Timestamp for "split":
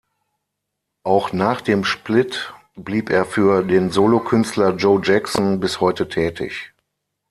1.85-2.55